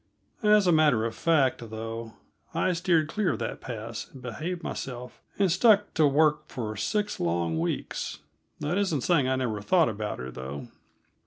[0.41, 2.13] As a matter of fact, though,
[2.55, 7.19] I steered clear of that pass, and behaved myself and stuck to work for six
[7.19, 8.17] long weeks;
[8.59, 10.69] that isn't saying I never thought about her, though.